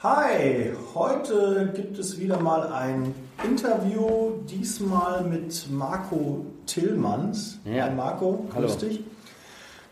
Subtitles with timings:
[0.00, 7.58] Hi, heute gibt es wieder mal ein Interview, diesmal mit Marco Tillmanns.
[7.64, 7.86] Ja.
[7.86, 8.68] Hi Marco, Hallo.
[8.68, 9.02] grüß dich.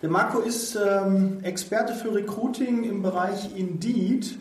[0.02, 4.38] Der Marco ist ähm, Experte für Recruiting im Bereich Indeed.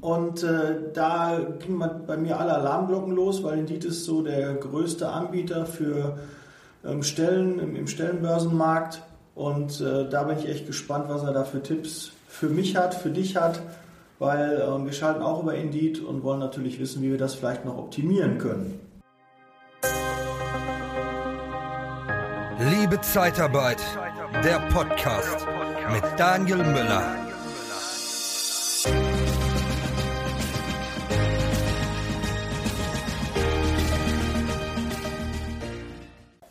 [0.00, 4.52] Und äh, da ging man bei mir alle Alarmglocken los, weil Indeed ist so der
[4.54, 6.18] größte Anbieter für
[6.84, 9.00] ähm, Stellen im, im Stellenbörsenmarkt.
[9.36, 12.96] Und äh, da bin ich echt gespannt, was er da für Tipps für mich hat,
[12.96, 13.60] für dich hat,
[14.18, 17.64] weil ähm, wir schalten auch über Indeed und wollen natürlich wissen, wie wir das vielleicht
[17.64, 18.80] noch optimieren können.
[22.58, 23.82] Liebe Zeitarbeit,
[24.42, 25.46] der Podcast
[25.92, 27.02] mit Daniel Müller.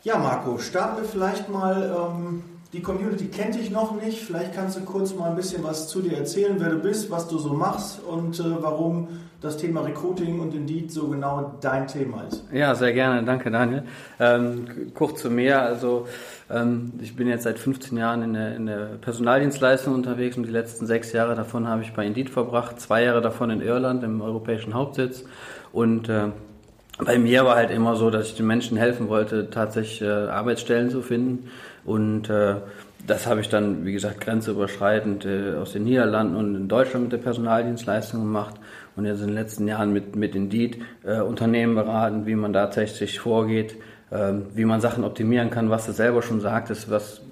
[0.04, 1.92] Ja, Marco, starten wir vielleicht mal.
[1.92, 4.18] Ähm, die Community kennt dich noch nicht.
[4.18, 7.28] Vielleicht kannst du kurz mal ein bisschen was zu dir erzählen, wer du bist, was
[7.28, 9.08] du so machst und äh, warum
[9.40, 12.44] das Thema Recruiting und Indeed so genau dein Thema ist.
[12.52, 13.84] Ja, sehr gerne, danke Daniel.
[14.18, 16.06] Ähm, kurz zu mir, also
[16.50, 20.50] ähm, ich bin jetzt seit 15 Jahren in der, in der Personaldienstleistung unterwegs und die
[20.50, 24.22] letzten sechs Jahre davon habe ich bei Indeed verbracht, zwei Jahre davon in Irland im
[24.22, 25.24] europäischen Hauptsitz
[25.72, 26.28] und äh,
[26.98, 30.88] bei mir war halt immer so, dass ich den Menschen helfen wollte, tatsächlich äh, Arbeitsstellen
[30.88, 31.50] zu finden.
[31.86, 32.56] Und äh,
[33.06, 37.12] das habe ich dann, wie gesagt, grenzüberschreitend äh, aus den Niederlanden und in Deutschland mit
[37.12, 38.56] der Personaldienstleistung gemacht.
[38.96, 43.20] Und jetzt in den letzten Jahren mit, mit Indeed äh, Unternehmen beraten, wie man tatsächlich
[43.20, 43.76] vorgeht,
[44.10, 47.22] äh, wie man Sachen optimieren kann, was du selber schon sagtest, was,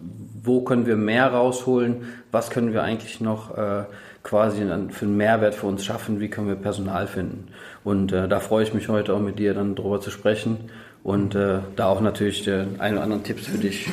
[0.43, 3.85] wo können wir mehr rausholen, was können wir eigentlich noch äh,
[4.23, 7.49] quasi dann für einen Mehrwert für uns schaffen, wie können wir Personal finden.
[7.83, 10.71] Und äh, da freue ich mich heute auch mit dir dann drüber zu sprechen
[11.03, 13.91] und äh, da auch natürlich den ein oder anderen Tipps für dich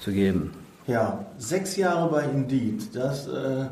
[0.00, 0.52] zu geben.
[0.86, 2.94] Ja, sechs Jahre bei Indeed.
[2.94, 3.66] Das äh,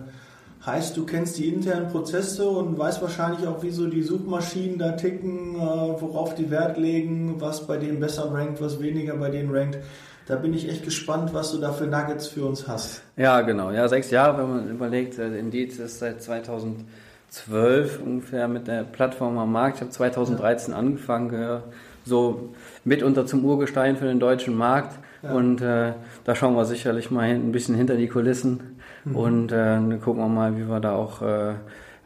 [0.66, 4.92] heißt, du kennst die internen Prozesse und weißt wahrscheinlich auch, wie so die Suchmaschinen da
[4.92, 9.54] ticken, äh, worauf die Wert legen, was bei denen besser rankt, was weniger bei denen
[9.54, 9.78] rankt.
[10.26, 13.02] Da bin ich echt gespannt, was du da für Nuggets für uns hast.
[13.16, 13.70] Ja, genau.
[13.70, 19.36] Ja, sechs Jahre, wenn man überlegt, äh, Indeed ist seit 2012 ungefähr mit der Plattform
[19.38, 19.76] am Markt.
[19.76, 21.64] Ich habe 2013 angefangen, gehöre
[22.06, 22.54] so
[22.84, 24.98] mitunter zum Urgestein für den deutschen Markt.
[25.24, 25.32] Ja.
[25.32, 25.92] Und äh,
[26.24, 28.78] da schauen wir sicherlich mal ein bisschen hinter die Kulissen
[29.12, 31.50] und äh, gucken wir mal, wie wir da auch, äh,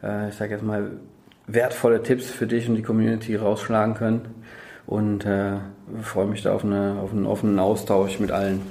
[0.03, 0.91] äh, ich sage jetzt mal,
[1.47, 4.21] wertvolle Tipps für dich und die Community rausschlagen können.
[4.85, 5.57] Und äh,
[6.01, 8.61] freue mich da auf, eine, auf einen offenen Austausch mit allen.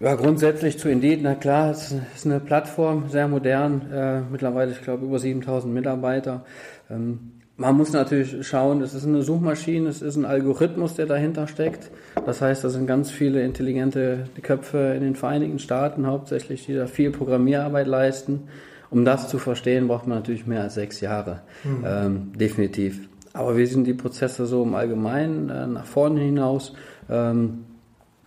[0.00, 4.82] Ja, grundsätzlich zu Indeed, na klar, es ist eine Plattform, sehr modern, äh, mittlerweile, ich
[4.82, 6.44] glaube, über 7000 Mitarbeiter.
[6.88, 11.48] Ähm, man muss natürlich schauen, es ist eine Suchmaschine, es ist ein Algorithmus, der dahinter
[11.48, 11.90] steckt.
[12.24, 16.86] Das heißt, da sind ganz viele intelligente Köpfe in den Vereinigten Staaten hauptsächlich, die da
[16.86, 18.44] viel Programmierarbeit leisten.
[18.90, 21.40] Um das zu verstehen, braucht man natürlich mehr als sechs Jahre,
[21.84, 23.08] ähm, definitiv.
[23.32, 26.74] Aber wie sind die Prozesse so im Allgemeinen äh, nach vorne hinaus?
[27.10, 27.64] Ähm,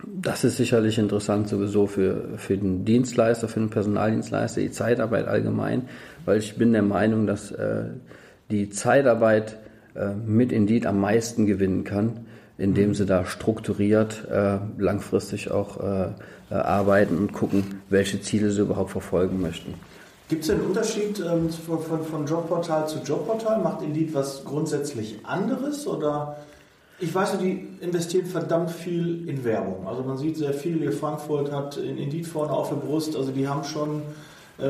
[0.04, 5.88] das ist sicherlich interessant sowieso für, für den Dienstleister, für den Personaldienstleister, die Zeitarbeit allgemein,
[6.26, 7.84] weil ich bin der Meinung, dass äh,
[8.50, 9.58] die Zeitarbeit
[9.94, 12.26] äh, mit Indeed am meisten gewinnen kann,
[12.58, 16.08] indem sie da strukturiert äh, langfristig auch äh,
[16.50, 19.74] äh, arbeiten und gucken, welche Ziele sie überhaupt verfolgen möchten.
[20.28, 23.62] Gibt es einen Unterschied ähm, von, von, von Jobportal zu Jobportal?
[23.62, 26.36] Macht Indeed was grundsätzlich anderes oder?
[26.98, 29.86] Ich weiß, die investieren verdammt viel in Werbung.
[29.86, 33.48] Also man sieht sehr viel, Frankfurt hat in Indeed vorne auf der Brust, also die
[33.48, 34.02] haben schon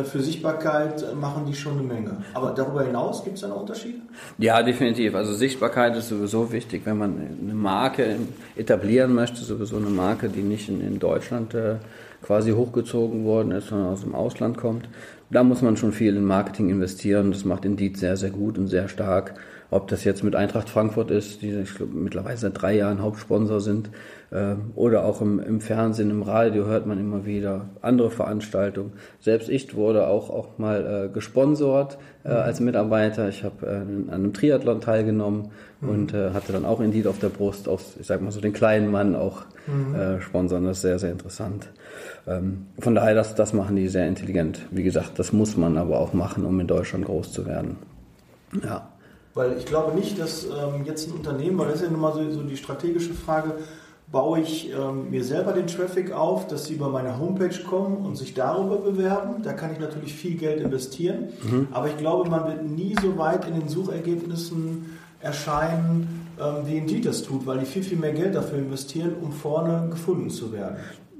[0.04, 2.16] für Sichtbarkeit äh, machen die schon eine Menge.
[2.34, 3.98] Aber darüber hinaus gibt es da noch Unterschiede?
[4.38, 5.14] Ja, definitiv.
[5.14, 8.16] Also Sichtbarkeit ist sowieso wichtig, wenn man eine Marke
[8.56, 11.76] etablieren möchte, sowieso eine Marke, die nicht in, in Deutschland äh,
[12.22, 14.88] quasi hochgezogen worden ist, sondern aus dem Ausland kommt.
[15.30, 17.32] Da muss man schon viel in Marketing investieren.
[17.32, 19.34] Das macht Indeed sehr, sehr gut und sehr stark.
[19.72, 23.88] Ob das jetzt mit Eintracht Frankfurt ist, die glaub, mittlerweile seit drei Jahren Hauptsponsor sind,
[24.30, 28.92] äh, oder auch im, im Fernsehen, im Radio hört man immer wieder andere Veranstaltungen.
[29.18, 33.30] Selbst ich wurde auch, auch mal äh, gesponsort äh, als Mitarbeiter.
[33.30, 37.30] Ich habe äh, an einem Triathlon teilgenommen und äh, hatte dann auch Indeed auf der
[37.30, 39.42] Brust, aus, ich sag mal so den kleinen Mann auch
[39.96, 40.64] äh, sponsern.
[40.64, 41.70] Das ist sehr, sehr interessant.
[42.26, 44.60] Ähm, von daher, das, das machen die sehr intelligent.
[44.70, 47.78] Wie gesagt, das muss man aber auch machen, um in Deutschland groß zu werden.
[48.62, 48.91] Ja.
[49.34, 52.12] Weil ich glaube nicht, dass ähm, jetzt ein Unternehmen, weil das ist ja nun mal
[52.12, 53.54] so, so die strategische Frage,
[54.10, 58.16] baue ich ähm, mir selber den Traffic auf, dass sie über meine Homepage kommen und
[58.16, 59.42] sich darüber bewerben.
[59.42, 61.28] Da kann ich natürlich viel Geld investieren.
[61.72, 67.06] Aber ich glaube, man wird nie so weit in den Suchergebnissen erscheinen, ähm, wie Indeed
[67.06, 70.76] das tut, weil die viel, viel mehr Geld dafür investieren, um vorne gefunden zu werden.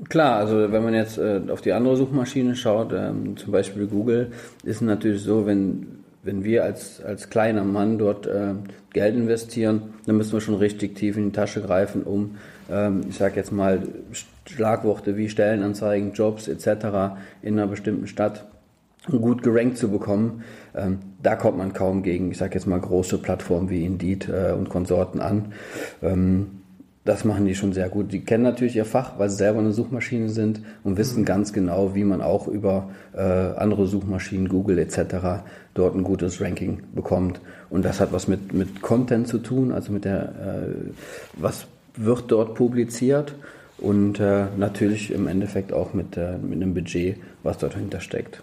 [0.08, 4.32] Klar, also wenn man jetzt äh, auf die andere Suchmaschine schaut, ähm, zum Beispiel Google,
[4.64, 8.54] ist es natürlich so, wenn wenn wir als, als kleiner Mann dort äh,
[8.92, 12.36] Geld investieren, dann müssen wir schon richtig tief in die Tasche greifen, um,
[12.70, 13.82] ähm, ich sage jetzt mal,
[14.46, 17.16] Schlagworte wie Stellenanzeigen, Jobs etc.
[17.42, 18.44] in einer bestimmten Stadt
[19.10, 20.44] gut gerankt zu bekommen.
[20.74, 24.52] Ähm, da kommt man kaum gegen, ich sage jetzt mal, große Plattformen wie Indeed äh,
[24.52, 25.52] und Konsorten an.
[26.02, 26.61] Ähm,
[27.04, 28.12] das machen die schon sehr gut.
[28.12, 31.24] Die kennen natürlich ihr Fach, weil sie selber eine Suchmaschine sind und wissen mhm.
[31.24, 35.42] ganz genau, wie man auch über äh, andere Suchmaschinen, Google etc.
[35.74, 37.40] dort ein gutes Ranking bekommt.
[37.70, 40.90] Und das hat was mit, mit Content zu tun, also mit der, äh,
[41.34, 41.66] was
[41.96, 43.34] wird dort publiziert
[43.78, 48.42] und äh, natürlich im Endeffekt auch mit, äh, mit einem Budget, was dort dahinter steckt.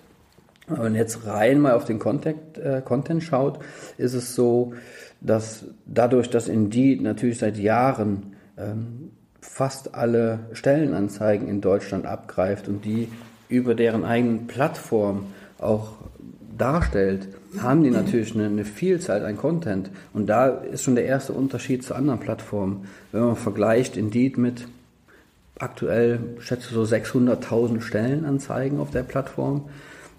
[0.67, 3.59] Wenn man jetzt rein mal auf den Content, äh, Content schaut,
[3.97, 4.73] ist es so,
[5.21, 9.11] dass dadurch, dass Indeed natürlich seit Jahren ähm,
[9.41, 13.09] fast alle Stellenanzeigen in Deutschland abgreift und die
[13.47, 15.27] über deren eigenen Plattform
[15.59, 15.93] auch
[16.57, 19.89] darstellt, haben die natürlich eine, eine, Vielzahl an Content.
[20.13, 22.85] Und da ist schon der erste Unterschied zu anderen Plattformen.
[23.11, 24.67] Wenn man vergleicht Indeed mit
[25.57, 29.65] aktuell, schätze so 600.000 Stellenanzeigen auf der Plattform,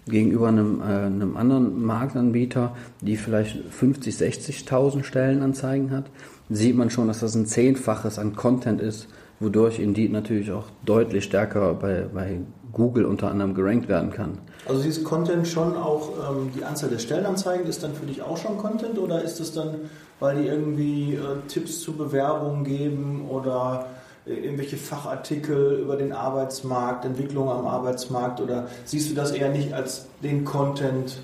[0.07, 6.05] gegenüber einem, äh, einem anderen Marktanbieter, die vielleicht 50, 60.000 Stellenanzeigen hat,
[6.51, 9.07] sieht man schon, dass das ein Zehnfaches an Content ist,
[9.39, 12.39] wodurch Indeed natürlich auch deutlich stärker bei, bei
[12.71, 14.37] Google unter anderem gerankt werden kann.
[14.67, 18.37] Also ist Content schon auch, ähm, die Anzahl der Stellenanzeigen ist dann für dich auch
[18.37, 19.75] schon Content oder ist es dann,
[20.19, 23.87] weil die irgendwie äh, Tipps zu Bewerbungen geben oder
[24.25, 29.73] äh, irgendwelche Fachartikel über den Arbeitsmarkt, Entwicklung am Arbeitsmarkt oder siehst du das eher nicht
[29.73, 31.17] als den Content,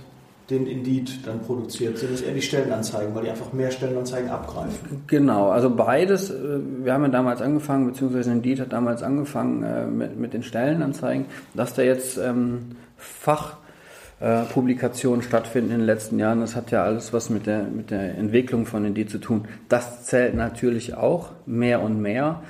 [0.50, 1.98] den Indeed dann produziert?
[1.98, 5.04] Sind es eher die Stellenanzeigen, weil die einfach mehr Stellenanzeigen abgreifen?
[5.08, 6.30] Genau, also beides.
[6.30, 10.44] Äh, wir haben ja damals angefangen, beziehungsweise Indeed hat damals angefangen äh, mit, mit den
[10.44, 16.40] Stellenanzeigen, dass da jetzt ähm, Fachpublikationen stattfinden in den letzten Jahren.
[16.40, 19.46] Das hat ja alles was mit der, mit der Entwicklung von Indeed zu tun.
[19.68, 22.42] Das zählt natürlich auch mehr und mehr.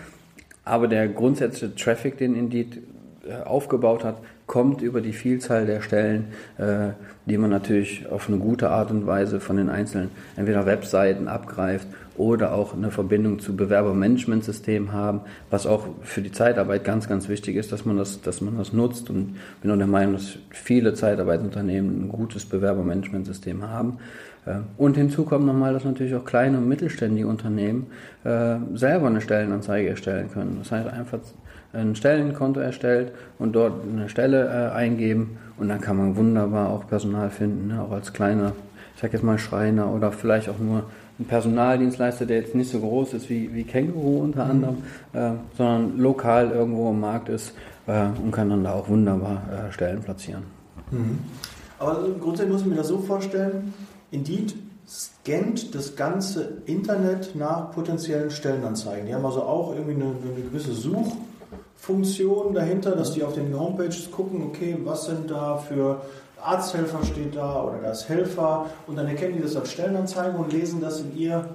[0.63, 2.81] Aber der grundsätzliche Traffic, den Indeed
[3.27, 6.27] äh, aufgebaut hat, kommt über die Vielzahl der Stellen,
[6.57, 6.89] äh,
[7.25, 11.87] die man natürlich auf eine gute Art und Weise von den einzelnen entweder Webseiten abgreift
[12.15, 15.21] oder auch eine Verbindung zu Bewerbermanagementsystemen haben,
[15.51, 18.73] was auch für die Zeitarbeit ganz, ganz wichtig ist, dass man das, dass man das
[18.73, 23.99] nutzt und bin auch der Meinung, dass viele Zeitarbeitsunternehmen ein gutes Bewerbermanagementsystem haben.
[24.77, 27.87] Und hinzu kommt nochmal, dass natürlich auch kleine und mittelständige Unternehmen
[28.23, 30.57] äh, selber eine Stellenanzeige erstellen können.
[30.59, 31.19] Das heißt einfach
[31.77, 36.87] ein Stellenkonto erstellt und dort eine Stelle äh, eingeben und dann kann man wunderbar auch
[36.87, 37.81] Personal finden, ne?
[37.81, 38.53] auch als kleiner,
[38.95, 40.83] ich sag jetzt mal Schreiner oder vielleicht auch nur
[41.19, 44.51] ein Personaldienstleister, der jetzt nicht so groß ist wie, wie Känguru unter mhm.
[44.51, 44.77] anderem,
[45.13, 47.53] äh, sondern lokal irgendwo im Markt ist
[47.87, 50.43] äh, und kann dann da auch wunderbar äh, Stellen platzieren.
[50.91, 51.19] Mhm.
[51.79, 53.73] Aber grundsätzlich muss ich mir das so vorstellen,
[54.11, 54.55] Indeed
[54.87, 59.05] scannt das ganze Internet nach potenziellen Stellenanzeigen.
[59.05, 60.73] Die haben also auch irgendwie eine, eine gewisse
[61.87, 66.01] Suchfunktion dahinter, dass die auf den Homepages gucken, okay, was sind da für
[66.41, 70.51] Arzthelfer steht da oder da ist Helfer und dann erkennen die das als Stellenanzeige und
[70.51, 71.45] lesen das in ihr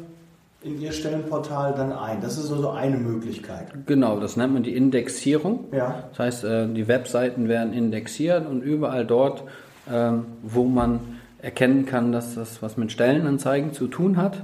[0.64, 2.20] in ihr Stellenportal dann ein.
[2.20, 3.66] Das ist also eine Möglichkeit.
[3.86, 5.64] Genau, das nennt man die Indexierung.
[5.72, 6.04] Ja.
[6.10, 9.42] Das heißt, äh, die Webseiten werden indexiert und überall dort,
[9.92, 11.00] ähm, wo man
[11.40, 14.36] erkennen kann, dass das was mit Stellenanzeigen zu tun hat.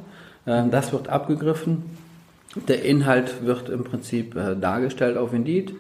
[0.45, 1.85] Äh, das wird abgegriffen.
[2.67, 5.75] Der Inhalt wird im Prinzip äh, dargestellt auf Indeed.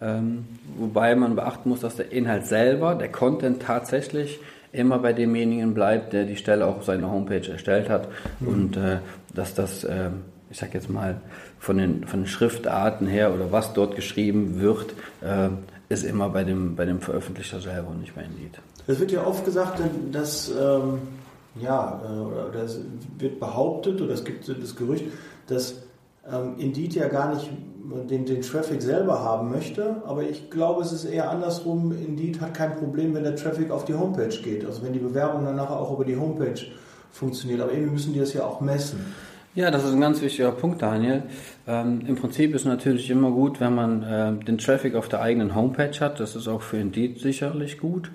[0.00, 0.46] Ähm,
[0.78, 4.40] wobei man beachten muss, dass der Inhalt selber, der Content tatsächlich
[4.72, 8.08] immer bei demjenigen bleibt, der die Stelle auch auf seiner Homepage erstellt hat.
[8.40, 8.48] Mhm.
[8.48, 8.98] Und äh,
[9.34, 9.86] dass das,
[10.50, 11.20] ich sag jetzt mal,
[11.58, 14.94] von den, von den Schriftarten her oder was dort geschrieben wird,
[15.88, 18.60] ist immer bei dem, bei dem Veröffentlicher selber und nicht bei Indeed.
[18.86, 19.80] Es wird ja oft gesagt,
[20.12, 20.98] dass, ähm,
[21.60, 22.80] ja, äh, oder es
[23.18, 25.04] wird behauptet, oder es gibt das Gerücht,
[25.46, 25.76] dass
[26.30, 27.50] ähm, Indeed ja gar nicht
[28.08, 31.92] den, den Traffic selber haben möchte, aber ich glaube, es ist eher andersrum.
[31.92, 35.44] Indeed hat kein Problem, wenn der Traffic auf die Homepage geht, also wenn die Bewerbung
[35.44, 36.60] dann nachher auch über die Homepage
[37.12, 37.60] funktioniert.
[37.60, 39.00] Aber irgendwie müssen die das ja auch messen.
[39.54, 41.22] Ja, das ist ein ganz wichtiger Punkt, Daniel.
[41.68, 45.54] Ähm, Im Prinzip ist natürlich immer gut, wenn man äh, den Traffic auf der eigenen
[45.54, 46.18] Homepage hat.
[46.18, 48.10] Das ist auch für Indeed sicherlich gut.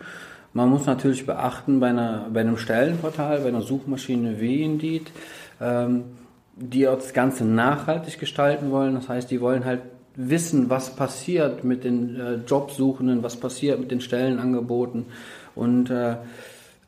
[0.51, 5.11] Man muss natürlich beachten, bei, einer, bei einem Stellenportal, bei einer Suchmaschine wie Indeed,
[5.61, 6.03] ähm,
[6.59, 8.95] die das Ganze nachhaltig gestalten wollen.
[8.95, 9.81] Das heißt, die wollen halt
[10.15, 15.05] wissen, was passiert mit den äh, Jobsuchenden, was passiert mit den Stellenangeboten.
[15.55, 16.17] Und äh,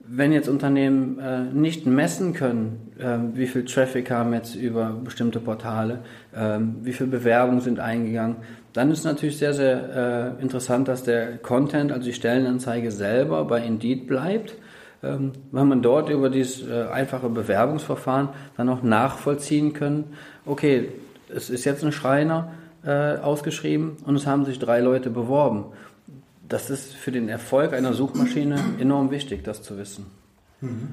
[0.05, 5.39] wenn jetzt Unternehmen äh, nicht messen können, äh, wie viel Traffic haben jetzt über bestimmte
[5.39, 5.99] Portale,
[6.33, 8.37] äh, wie viele Bewerbungen sind eingegangen,
[8.73, 13.63] dann ist natürlich sehr, sehr äh, interessant, dass der Content, also die Stellenanzeige selber bei
[13.65, 14.55] Indeed bleibt.
[15.03, 20.13] Ähm, wenn man dort über dieses äh, einfache Bewerbungsverfahren dann auch nachvollziehen können,
[20.45, 20.89] okay,
[21.33, 22.51] es ist jetzt ein Schreiner
[22.83, 25.65] äh, ausgeschrieben und es haben sich drei Leute beworben.
[26.47, 30.05] Das ist für den Erfolg einer Suchmaschine enorm wichtig, das zu wissen.
[30.59, 30.89] Mhm.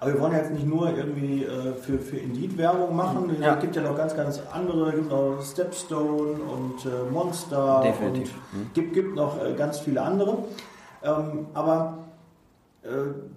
[0.00, 3.36] Aber wir wollen jetzt nicht nur irgendwie äh, für, für Indeed Werbung machen.
[3.40, 3.54] Ja.
[3.54, 4.88] Es gibt ja noch ganz, ganz andere.
[4.88, 7.82] Es gibt noch Stepstone und äh, Monster.
[7.84, 8.34] Definitiv.
[8.52, 8.70] Und mhm.
[8.74, 10.38] gibt, gibt noch äh, ganz viele andere.
[11.04, 11.98] Ähm, aber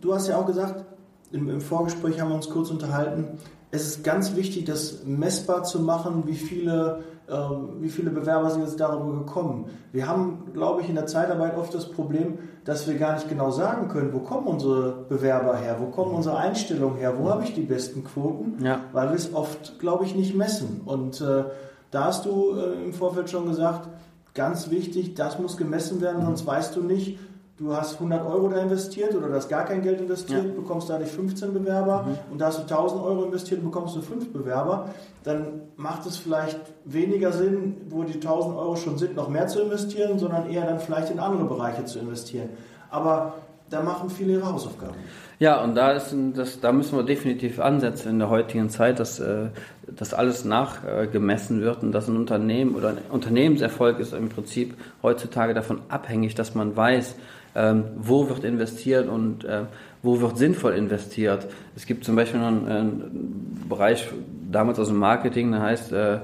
[0.02, 0.86] du hast ja auch gesagt,
[1.32, 3.38] im, im, Vorgespräch haben wir uns kurz unterhalten,
[3.72, 8.62] es ist ganz wichtig, das messbar zu machen, wie viele, ähm, wie viele Bewerber sind
[8.62, 9.66] jetzt darüber gekommen.
[9.92, 13.52] Wir haben, glaube ich, in der Zeitarbeit oft das Problem, dass wir gar nicht genau
[13.52, 17.54] sagen können, wo kommen unsere Bewerber her, wo kommen unsere Einstellungen her, wo habe ich
[17.54, 18.80] die besten Quoten, ja.
[18.94, 20.82] weil wir es oft, glaube ich, nicht messen.
[20.86, 21.44] Und äh,
[21.92, 23.90] da hast du äh, im Vorfeld schon gesagt,
[24.34, 27.18] ganz wichtig, das muss gemessen werden, sonst weißt du nicht,
[27.58, 30.52] du hast 100 Euro da investiert oder du hast gar kein Geld investiert, ja.
[30.52, 32.34] bekommst dadurch 15 Bewerber mhm.
[32.34, 34.90] und da hast du 1000 Euro investiert und bekommst du 5 Bewerber,
[35.24, 39.62] dann macht es vielleicht weniger Sinn, wo die 1000 Euro schon sind, noch mehr zu
[39.62, 42.50] investieren, sondern eher dann vielleicht in andere Bereiche zu investieren.
[42.90, 43.36] Aber
[43.70, 44.96] da machen viele ihre Hausaufgaben.
[45.40, 49.20] Ja, und da, ist das, da müssen wir definitiv ansetzen in der heutigen Zeit, dass
[49.20, 49.48] äh,
[49.88, 55.54] das alles nachgemessen wird und dass ein Unternehmen oder ein Unternehmenserfolg ist im Prinzip heutzutage
[55.54, 57.16] davon abhängig, dass man weiß,
[57.56, 59.64] ähm, wo wird investiert und äh,
[60.04, 61.48] wo wird sinnvoll investiert.
[61.76, 64.08] Es gibt zum Beispiel noch einen, einen Bereich
[64.52, 66.20] damals aus dem Marketing, der heißt äh,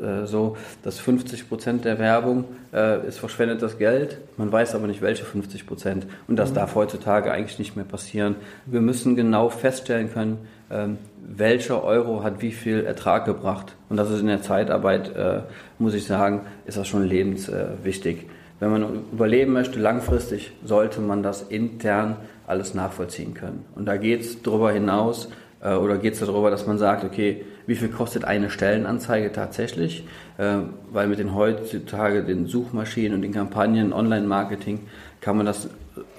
[0.00, 4.18] äh, so, dass 50 Prozent der Werbung äh, ist verschwendetes Geld.
[4.36, 6.06] Man weiß aber nicht, welche 50 Prozent.
[6.26, 6.56] Und das mhm.
[6.56, 8.36] darf heutzutage eigentlich nicht mehr passieren.
[8.66, 10.38] Wir müssen genau feststellen können,
[10.70, 13.74] ähm, welcher Euro hat wie viel Ertrag gebracht.
[13.88, 15.40] Und das ist in der Zeitarbeit, äh,
[15.78, 18.22] muss ich sagen, ist das schon lebenswichtig.
[18.22, 18.26] Äh,
[18.60, 23.64] wenn man überleben möchte, langfristig, sollte man das intern alles nachvollziehen können.
[23.74, 25.28] Und da geht es darüber hinaus,
[25.62, 30.04] äh, oder geht es darüber, dass man sagt, okay, wie viel kostet eine Stellenanzeige tatsächlich?
[30.38, 30.58] Äh,
[30.90, 34.80] weil mit den heutzutage den Suchmaschinen und den Kampagnen, Online-Marketing,
[35.20, 35.68] kann man das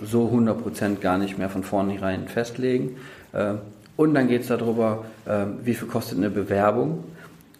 [0.04, 2.98] so 100% gar nicht mehr von vornherein festlegen.
[3.34, 3.56] Äh,
[3.98, 7.04] und dann geht es darüber, äh, wie viel kostet eine Bewerbung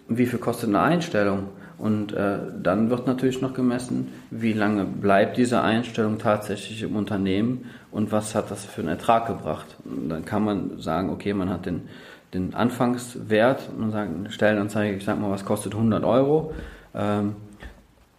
[0.10, 1.50] wie viel kostet eine Einstellung.
[1.80, 7.66] Und äh, dann wird natürlich noch gemessen, wie lange bleibt diese Einstellung tatsächlich im Unternehmen
[7.90, 9.78] und was hat das für einen Ertrag gebracht.
[9.86, 11.84] Und dann kann man sagen, okay, man hat den,
[12.34, 16.54] den Anfangswert und sagt, eine Stellenanzeige, ich sag mal, was kostet 100 Euro.
[16.94, 17.36] Ähm,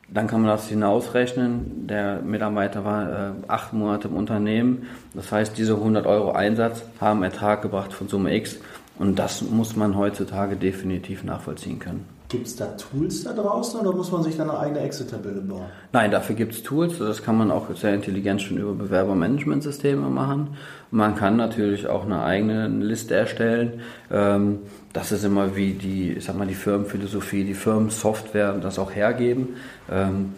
[0.08, 1.86] dann kann man das hinausrechnen.
[1.86, 4.86] Der Mitarbeiter war äh, acht Monate im Unternehmen.
[5.14, 8.58] Das heißt, diese 100 Euro Einsatz haben Ertrag gebracht von Summe X.
[8.98, 12.19] Und das muss man heutzutage definitiv nachvollziehen können.
[12.30, 15.64] Gibt es da Tools da draußen oder muss man sich dann eine eigene Excel-Tabelle bauen?
[15.92, 16.96] Nein, dafür gibt es Tools.
[16.96, 20.56] Das kann man auch sehr intelligent schon über Bewerbermanagementsysteme machen.
[20.92, 23.80] Man kann natürlich auch eine eigene Liste erstellen.
[24.12, 24.60] Ähm,
[24.92, 29.56] das ist immer wie die, ich sag mal, die Firmenphilosophie, die Firmensoftware das auch hergeben.
[29.90, 30.34] Ähm,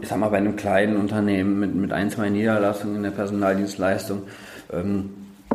[0.00, 4.22] ich sag mal, bei einem kleinen Unternehmen mit, mit ein, zwei Niederlassungen in der Personaldienstleistung
[4.72, 5.10] ähm,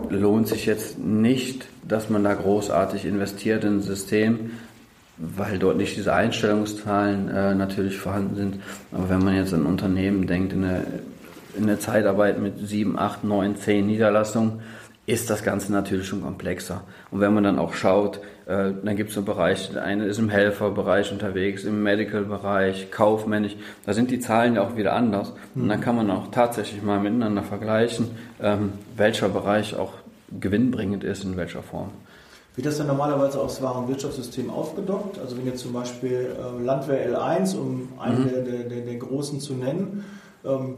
[0.10, 4.52] lohnt sich jetzt nicht, dass man da großartig investiert in ein System,
[5.18, 8.60] weil dort nicht diese Einstellungszahlen äh, natürlich vorhanden sind.
[8.92, 10.84] Aber wenn man jetzt an Unternehmen denkt, in der,
[11.58, 14.62] in der Zeitarbeit mit sieben, acht, neun, zehn Niederlassungen,
[15.08, 16.84] ist das Ganze natürlich schon komplexer.
[17.12, 20.20] Und wenn man dann auch schaut, äh, dann gibt es so Bereiche, der eine ist
[20.20, 23.56] im Helferbereich unterwegs, im Medical-Bereich, kaufmännisch,
[23.86, 25.34] da sind die Zahlen ja auch wieder anders.
[25.56, 25.64] Mhm.
[25.64, 29.94] Und dann kann man auch tatsächlich mal miteinander vergleichen, ähm, welcher Bereich auch
[30.40, 31.92] gewinnbringend ist, in welcher Form.
[32.58, 35.20] Wird das dann normalerweise aufs Warenwirtschaftssystem aufgedockt?
[35.20, 38.30] Also wenn jetzt zum Beispiel äh, Landwehr L1, um einen mhm.
[38.30, 40.04] der, der, der, großen zu nennen,
[40.44, 40.74] ähm,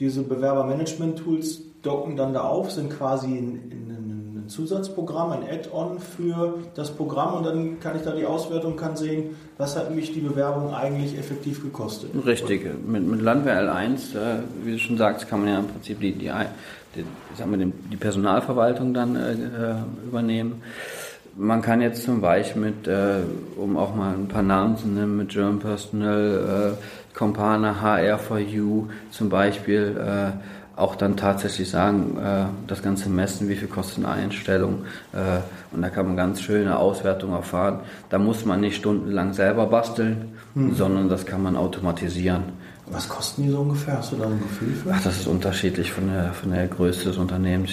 [0.00, 4.17] diese Bewerbermanagement-Tools docken dann da auf, sind quasi in, in, in
[4.48, 9.36] Zusatzprogramm, ein Add-on für das Programm und dann kann ich da die Auswertung kann sehen,
[9.56, 12.10] was hat mich die Bewerbung eigentlich effektiv gekostet.
[12.26, 16.00] Richtig, mit, mit Landwehr L1, äh, wie du schon sagst, kann man ja im Prinzip
[16.00, 16.30] die, die
[16.96, 17.04] die,
[17.36, 20.62] sagen wir, die Personalverwaltung dann äh, übernehmen.
[21.36, 23.18] Man kann jetzt zum Beispiel mit, äh,
[23.56, 29.28] um auch mal ein paar Namen zu nennen, mit German Personal, äh, Compana, HR4U zum
[29.28, 30.32] Beispiel, äh,
[30.78, 34.84] auch dann tatsächlich sagen, äh, das Ganze messen, wie viel kostet eine Einstellung.
[35.12, 35.40] Äh,
[35.74, 37.80] und da kann man ganz schöne Auswertungen erfahren.
[38.10, 40.74] Da muss man nicht stundenlang selber basteln, mhm.
[40.74, 42.44] sondern das kann man automatisieren.
[42.90, 43.98] Was kosten die so ungefähr?
[43.98, 44.90] Hast du da ein Gefühl für?
[44.92, 47.72] Ach, das ist unterschiedlich von der, von der Größe des Unternehmens.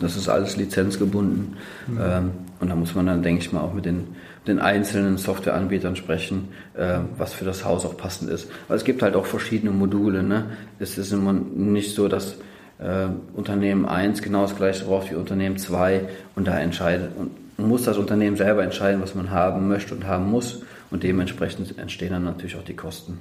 [0.00, 1.56] Das ist alles lizenzgebunden.
[1.86, 1.98] Mhm.
[2.00, 2.30] Ähm,
[2.60, 4.14] und da muss man dann, denke ich mal, auch mit den,
[4.46, 8.48] den einzelnen Softwareanbietern sprechen, äh, was für das Haus auch passend ist.
[8.68, 10.22] Weil es gibt halt auch verschiedene Module.
[10.22, 10.46] Ne?
[10.78, 12.36] Es ist immer nicht so, dass
[12.78, 17.84] äh, Unternehmen 1 genau das gleiche braucht wie Unternehmen 2 und da entscheidet und muss
[17.84, 22.24] das Unternehmen selber entscheiden, was man haben möchte und haben muss und dementsprechend entstehen dann
[22.24, 23.18] natürlich auch die Kosten.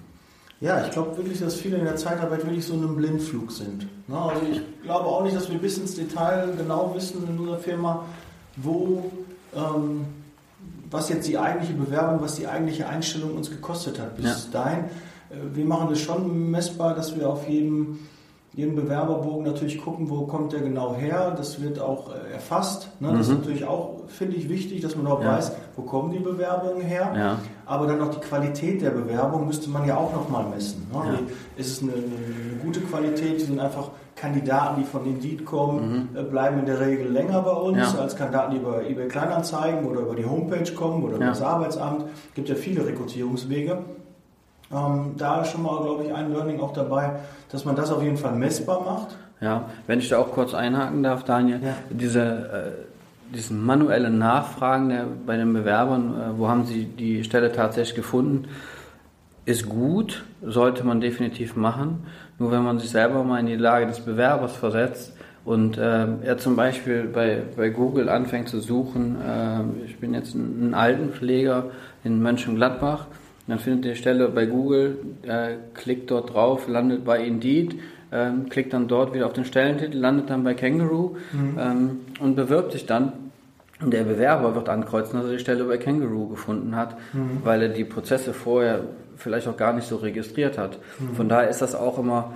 [0.62, 3.88] Ja, ich glaube wirklich, dass viele in der Zeitarbeit wirklich so in einem Blindflug sind.
[4.08, 4.18] Ne?
[4.18, 8.06] Also ich glaube auch nicht, dass wir bis ins Detail genau wissen in unserer Firma,
[8.56, 9.12] wo,
[9.56, 10.06] ähm,
[10.90, 14.36] was jetzt die eigentliche Bewerbung, was die eigentliche Einstellung uns gekostet hat bis ja.
[14.52, 14.86] dahin.
[15.30, 18.00] Äh, wir machen das schon messbar, dass wir auf jedem
[18.56, 21.34] jeden Bewerberbogen natürlich gucken, wo kommt der genau her.
[21.36, 22.90] Das wird auch äh, erfasst.
[23.00, 23.08] Ne?
[23.08, 23.34] Das mhm.
[23.34, 25.34] ist natürlich auch, finde ich, wichtig, dass man auch ja.
[25.34, 27.14] weiß, wo kommen die Bewerbungen her.
[27.16, 27.40] Ja.
[27.66, 30.88] Aber dann auch die Qualität der Bewerbung müsste man ja auch nochmal messen.
[30.94, 31.00] Ne?
[31.04, 31.20] Ja.
[31.58, 33.42] Ist es eine, eine, gute Qualität?
[33.42, 36.18] Die sind einfach Kandidaten, die von Indeed kommen, mhm.
[36.18, 40.02] Äh, bleiben in der Regel länger bei uns als Kandidaten, die über eBay Kleinanzeigen oder
[40.02, 42.04] über die Homepage kommen oder über das Arbeitsamt.
[42.04, 43.80] Es gibt ja viele Rekrutierungswege.
[44.72, 47.12] Ähm, da ist schon mal, glaube ich, ein Learning auch dabei,
[47.52, 49.16] dass man das auf jeden Fall messbar macht.
[49.42, 51.74] Ja, wenn ich da auch kurz einhaken darf, Daniel, ja.
[51.90, 57.52] diese, äh, diesen manuellen Nachfragen der, bei den Bewerbern, äh, wo haben sie die Stelle
[57.52, 58.48] tatsächlich gefunden,
[59.46, 62.06] ist gut, sollte man definitiv machen.
[62.40, 65.14] Nur wenn man sich selber mal in die Lage des Bewerbers versetzt
[65.46, 70.34] und äh, er zum Beispiel bei, bei Google anfängt zu suchen, äh, ich bin jetzt
[70.36, 71.66] ein, ein Altenpfleger
[72.04, 73.08] in Mönchengladbach,
[73.48, 77.76] dann findet ihr die Stelle bei Google, äh, klickt dort drauf, landet bei Indeed,
[78.12, 81.58] äh, klickt dann dort wieder auf den Stellentitel, landet dann bei Kangaroo mhm.
[81.60, 83.14] ähm, und bewirbt sich dann.
[83.82, 87.42] Und der Bewerber wird ankreuzen, dass er die Stelle bei Kangaroo gefunden hat, mhm.
[87.44, 88.82] weil er die Prozesse vorher
[89.18, 90.80] vielleicht auch gar nicht so registriert hat.
[91.00, 91.16] Mhm.
[91.16, 92.34] Von daher ist das auch immer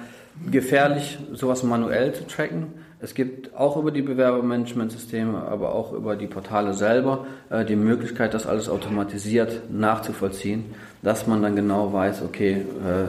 [0.52, 2.68] gefährlich, sowas manuell zu tracken.
[3.00, 8.34] Es gibt auch über die Bewerbermanagementsysteme, aber auch über die Portale selber äh, die Möglichkeit,
[8.34, 10.66] das alles automatisiert nachzuvollziehen,
[11.02, 13.08] dass man dann genau weiß, okay, äh,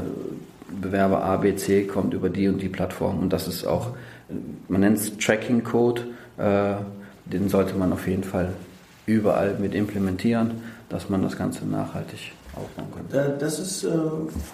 [0.81, 3.93] Bewerber A, B, C kommt über die und die Plattform und das ist auch,
[4.69, 6.03] man nennt es Tracking Code,
[6.37, 6.75] äh,
[7.25, 8.53] den sollte man auf jeden Fall
[9.07, 13.39] überall mit implementieren, dass man das Ganze nachhaltig aufbauen kann.
[13.39, 13.91] Das ist äh,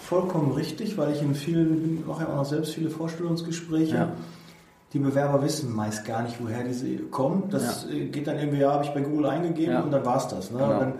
[0.02, 3.94] vollkommen richtig, weil ich in vielen, mache ja auch noch selbst viele Vorstellungsgespräche.
[3.94, 4.12] Ja
[4.94, 7.50] die Bewerber wissen meist gar nicht, woher diese kommen.
[7.50, 7.96] Das ja.
[7.96, 9.80] Äh, geht dann irgendwie, ja, habe ich bei Google eingegeben ja.
[9.80, 10.50] und dann war es das.
[10.52, 10.59] Ne?
[10.59, 10.78] Genau.
[10.78, 10.92] Dann,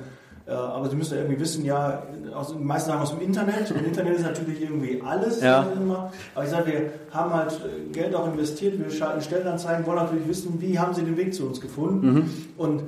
[0.52, 2.02] aber sie müssen irgendwie wissen, ja,
[2.35, 3.70] aus, meistens sagen aus dem Internet.
[3.70, 5.40] Und Internet ist natürlich irgendwie alles.
[5.40, 5.66] Ja.
[5.74, 6.12] Immer.
[6.35, 10.28] Aber ich sage, wir haben halt äh, Geld auch investiert, wir schalten Stellenanzeigen, wollen natürlich
[10.28, 12.12] wissen, wie haben sie den Weg zu uns gefunden.
[12.12, 12.30] Mhm.
[12.59, 12.83] Und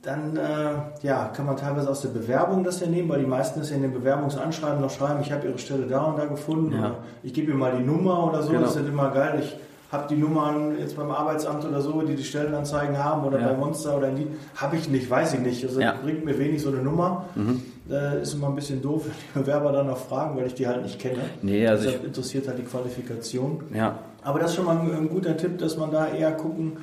[0.00, 3.60] dann äh, ja, kann man teilweise aus der Bewerbung das ja nehmen, weil die meisten
[3.60, 6.72] das ja in den Bewerbungsanschreiben noch schreiben, ich habe ihre Stelle da und da gefunden.
[6.72, 6.78] Ja.
[6.78, 8.50] Oder ich gebe ihr mal die Nummer oder so.
[8.50, 8.62] Genau.
[8.62, 9.40] Das ist halt immer geil.
[9.42, 9.56] Ich
[9.90, 13.48] habe die Nummern jetzt beim Arbeitsamt oder so, die die Stellenanzeigen haben oder ja.
[13.48, 15.64] bei Monster oder in die, habe ich nicht, weiß ich nicht.
[15.64, 15.94] Also ja.
[16.02, 17.24] bringt mir wenig so eine Nummer.
[17.34, 17.62] Mhm.
[17.90, 20.66] Äh, ist immer ein bisschen doof, wenn die Bewerber dann noch fragen, weil ich die
[20.66, 21.20] halt nicht kenne.
[21.40, 23.64] Nee, also Deshalb interessiert halt die Qualifikation.
[23.72, 23.98] Ja.
[24.22, 26.76] Aber das ist schon mal ein, ein guter Tipp, dass man da eher gucken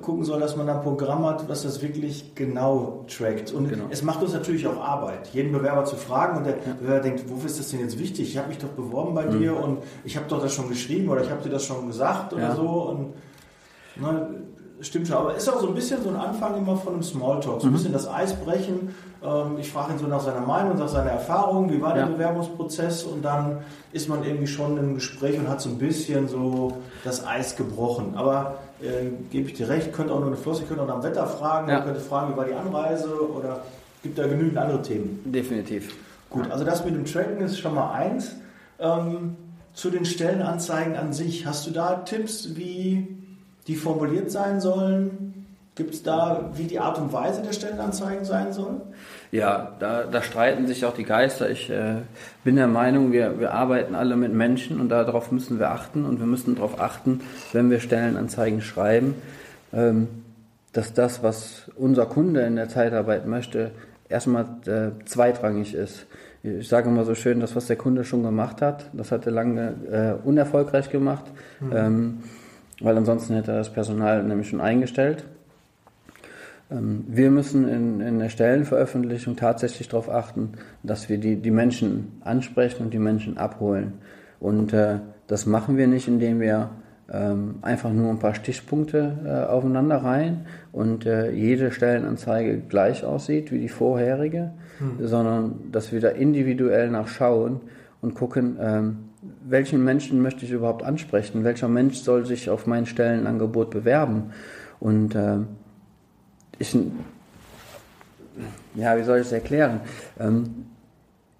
[0.00, 3.50] gucken soll, dass man ein Programm hat, was das wirklich genau trackt.
[3.50, 3.86] Und genau.
[3.90, 6.74] es macht uns natürlich auch Arbeit, jeden Bewerber zu fragen und der ja.
[6.78, 8.30] Bewerber denkt, wofür ist das denn jetzt wichtig?
[8.30, 9.40] Ich habe mich doch beworben bei mhm.
[9.40, 12.32] dir und ich habe doch das schon geschrieben oder ich habe dir das schon gesagt
[12.32, 12.54] oder ja.
[12.54, 12.62] so.
[12.62, 13.14] Und,
[14.00, 14.28] ne,
[14.82, 17.60] stimmt schon, aber ist auch so ein bisschen so ein Anfang immer von einem Smalltalk,
[17.60, 17.76] so ein mhm.
[17.76, 18.94] bisschen das Eis brechen.
[19.22, 22.04] Ähm, ich frage ihn so nach seiner Meinung, nach seiner Erfahrung, wie war ja.
[22.04, 23.58] der Bewerbungsprozess und dann
[23.92, 28.14] ist man irgendwie schon im Gespräch und hat so ein bisschen so das Eis gebrochen.
[28.16, 31.04] Aber äh, gebe ich dir recht, könnte auch nur eine Flosse, könnte auch nach dem
[31.04, 31.80] Wetter fragen, ja.
[31.80, 33.62] könnte fragen, wie war die Anreise oder
[34.02, 35.20] gibt da genügend andere Themen.
[35.24, 35.94] Definitiv.
[36.30, 38.32] Gut, also das mit dem Tracken ist schon mal eins.
[38.78, 39.36] Ähm,
[39.74, 43.16] zu den Stellenanzeigen an sich, hast du da Tipps, wie
[43.66, 45.46] die formuliert sein sollen?
[45.74, 48.82] Gibt es da, wie die Art und Weise der Stellenanzeigen sein soll?
[49.32, 51.48] Ja, da, da streiten sich auch die Geister.
[51.48, 52.02] Ich äh,
[52.44, 56.18] bin der Meinung, wir, wir arbeiten alle mit Menschen und darauf müssen wir achten und
[56.20, 57.22] wir müssen darauf achten,
[57.54, 59.14] wenn wir Stellenanzeigen schreiben,
[59.72, 60.08] ähm,
[60.74, 63.70] dass das, was unser Kunde in der Zeitarbeit möchte,
[64.10, 66.04] erstmal äh, zweitrangig ist.
[66.42, 69.32] Ich sage immer so schön, das, was der Kunde schon gemacht hat, das hat er
[69.32, 71.24] lange äh, unerfolgreich gemacht,
[71.60, 71.72] mhm.
[71.74, 72.18] ähm,
[72.80, 75.24] weil ansonsten hätte er das Personal nämlich schon eingestellt.
[76.72, 82.20] Ähm, wir müssen in, in der Stellenveröffentlichung tatsächlich darauf achten, dass wir die, die Menschen
[82.20, 83.94] ansprechen und die Menschen abholen.
[84.40, 86.70] Und äh, das machen wir nicht, indem wir
[87.12, 93.52] ähm, einfach nur ein paar Stichpunkte äh, aufeinander reihen und äh, jede Stellenanzeige gleich aussieht
[93.52, 95.06] wie die vorherige, hm.
[95.06, 97.60] sondern dass wir da individuell nachschauen
[98.00, 98.96] und gucken, ähm,
[99.44, 104.32] welchen Menschen möchte ich überhaupt ansprechen, welcher Mensch soll sich auf mein Stellenangebot bewerben.
[104.80, 105.14] Und
[106.58, 106.76] ich,
[108.74, 109.80] ja, wie soll ich es erklären?
[110.18, 110.66] Ähm,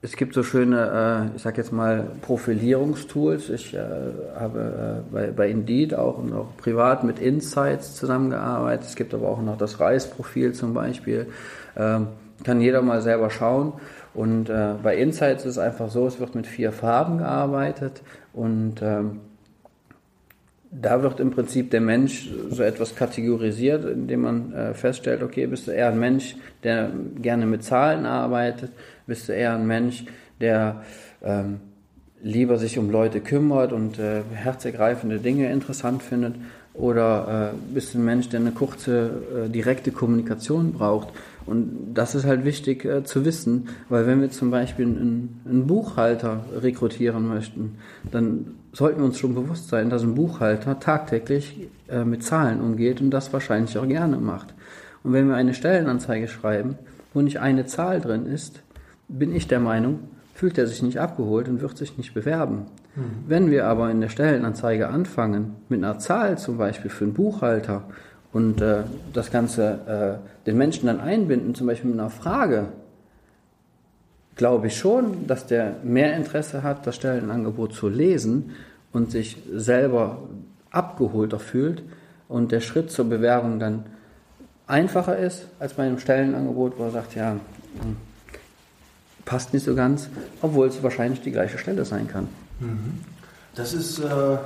[0.05, 3.51] es gibt so schöne, äh, ich sag jetzt mal, Profilierungstools.
[3.51, 3.79] Ich äh,
[4.37, 8.87] habe äh, bei, bei Indeed auch noch privat mit Insights zusammengearbeitet.
[8.88, 11.29] Es gibt aber auch noch das Reisprofil zum Beispiel.
[11.77, 12.09] Ähm,
[12.42, 13.75] kann jeder mal selber schauen.
[14.12, 18.83] Und äh, bei Insights ist es einfach so, es wird mit vier Farben gearbeitet und
[18.83, 19.20] ähm,
[20.73, 25.67] da wird im Prinzip der Mensch so etwas kategorisiert, indem man äh, feststellt, okay, bist
[25.67, 28.73] du eher ein Mensch, der gerne mit Zahlen arbeitet,
[29.07, 30.05] bist du eher ein Mensch,
[30.41, 30.83] der
[31.23, 31.61] ähm,
[32.23, 36.37] lieber sich um Leute kümmert und äh, herzergreifende Dinge interessant findet,
[36.75, 39.11] oder äh, bist du ein Mensch, der eine kurze,
[39.45, 41.09] äh, direkte Kommunikation braucht.
[41.45, 45.67] Und das ist halt wichtig äh, zu wissen, weil wenn wir zum Beispiel einen, einen
[45.67, 47.77] Buchhalter rekrutieren möchten,
[48.11, 53.01] dann sollten wir uns schon bewusst sein, dass ein Buchhalter tagtäglich äh, mit Zahlen umgeht
[53.01, 54.55] und das wahrscheinlich auch gerne macht.
[55.03, 56.79] Und wenn wir eine Stellenanzeige schreiben,
[57.13, 58.61] wo nicht eine Zahl drin ist,
[59.09, 60.01] bin ich der Meinung,
[60.35, 62.67] fühlt er sich nicht abgeholt und wird sich nicht bewerben.
[62.97, 63.03] Mhm.
[63.27, 67.85] Wenn wir aber in der Stellenanzeige anfangen, mit einer Zahl zum Beispiel für einen Buchhalter
[68.33, 72.69] und äh, das Ganze äh, den Menschen dann einbinden, zum Beispiel mit einer Frage,
[74.37, 78.53] glaube ich schon, dass der mehr Interesse hat, das Stellenangebot zu lesen
[78.92, 80.18] und sich selber
[80.71, 81.83] abgeholter fühlt
[82.29, 83.85] und der Schritt zur Bewerbung dann
[84.66, 87.97] einfacher ist als bei einem Stellenangebot, wo er sagt, ja, hm,
[89.25, 90.09] passt nicht so ganz,
[90.40, 92.29] obwohl es wahrscheinlich die gleiche Stelle sein kann.
[92.61, 93.01] Mhm.
[93.55, 94.38] Das ist, äh,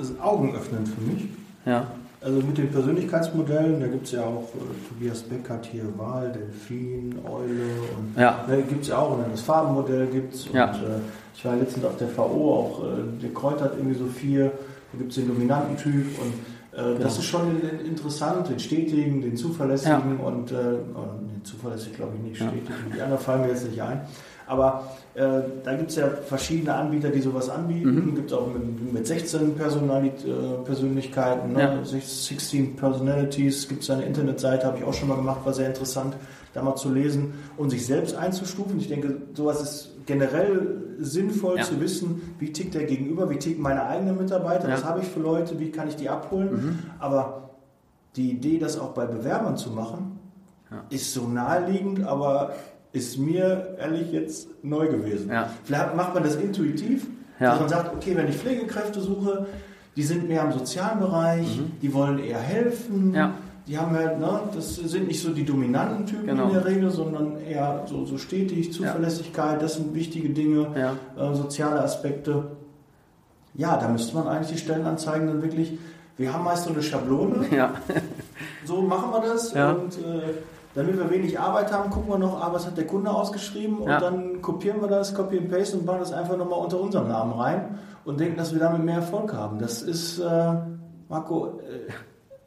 [0.00, 1.28] ist augenöffnend für mich.
[1.66, 1.88] Ja.
[2.20, 7.16] Also mit den Persönlichkeitsmodellen, da gibt es ja auch äh, Tobias Beckert hier Wahl, Delfin,
[7.24, 7.64] Eule
[7.96, 8.44] und ja.
[8.48, 10.48] ne, gibt es ja auch und dann das Farbenmodell gibt es.
[10.52, 10.72] Ja.
[10.72, 10.98] Und äh,
[11.36, 14.46] ich war letztens auf der VO auch, äh, der Kreuz hat irgendwie so vier,
[14.92, 16.32] da gibt es den dominanten Typ und
[16.76, 16.98] äh, genau.
[16.98, 20.24] das ist schon interessant, den stetigen, den zuverlässigen ja.
[20.24, 20.54] und äh,
[20.96, 24.00] oh, nee, zuverlässig glaube ich nicht, stetigen, die anderen fallen mir jetzt nicht ein.
[24.48, 27.94] Aber äh, da gibt es ja verschiedene Anbieter, die sowas anbieten.
[27.94, 28.14] Mhm.
[28.14, 31.60] Gibt es auch mit, mit 16 Personalit äh, Persönlichkeiten, ne?
[31.60, 31.84] ja.
[31.84, 33.68] 16 Personalities.
[33.68, 36.16] Gibt es eine Internetseite, habe ich auch schon mal gemacht, war sehr interessant,
[36.54, 38.78] da mal zu lesen und sich selbst einzustufen.
[38.78, 41.64] Ich denke, sowas ist generell sinnvoll ja.
[41.64, 44.74] zu wissen, wie tickt der Gegenüber, wie ticken meine eigenen Mitarbeiter, ja.
[44.74, 46.50] was habe ich für Leute, wie kann ich die abholen.
[46.50, 46.78] Mhm.
[46.98, 47.50] Aber
[48.16, 50.18] die Idee, das auch bei Bewerbern zu machen,
[50.90, 52.52] ist so naheliegend, aber
[52.92, 55.30] ist mir ehrlich jetzt neu gewesen.
[55.30, 55.50] Ja.
[55.64, 57.06] Vielleicht macht man das intuitiv,
[57.38, 57.50] ja.
[57.50, 59.46] dass man sagt, okay, wenn ich Pflegekräfte suche,
[59.96, 61.72] die sind mehr im sozialen Bereich, mhm.
[61.82, 63.34] die wollen eher helfen, ja.
[63.66, 66.46] die haben halt, ne, das sind nicht so die dominanten Typen genau.
[66.46, 71.82] in der Regel, sondern eher so, so stetig, Zuverlässigkeit, das sind wichtige Dinge, äh, soziale
[71.82, 72.44] Aspekte.
[73.54, 75.76] Ja, da müsste man eigentlich die Stellenanzeigen dann wirklich,
[76.16, 77.46] wir haben meist so eine Schablone,
[78.64, 80.34] so machen wir das und äh,
[80.74, 83.88] damit wir wenig Arbeit haben, gucken wir noch, ah, was hat der Kunde ausgeschrieben und
[83.88, 84.00] ja.
[84.00, 87.32] dann kopieren wir das, copy and paste und bauen das einfach nochmal unter unserem Namen
[87.32, 89.58] rein und denken, dass wir damit mehr Erfolg haben.
[89.58, 90.54] Das ist, äh,
[91.08, 91.60] Marco,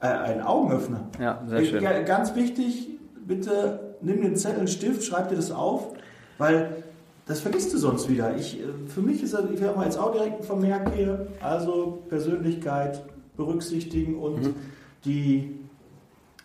[0.02, 1.02] äh, ein Augenöffner.
[1.20, 1.84] Ja, sehr schön.
[1.84, 2.90] Äh, ganz wichtig,
[3.26, 5.90] bitte nimm den Zettel, einen Stift, schreib dir das auf,
[6.38, 6.84] weil
[7.28, 8.36] das vergisst du sonst wieder.
[8.36, 12.04] Ich, äh, für mich ist das, ich habe jetzt auch direkt einen Vermerk hier, also
[12.10, 13.04] Persönlichkeit
[13.38, 14.56] berücksichtigen und mhm.
[15.06, 15.60] die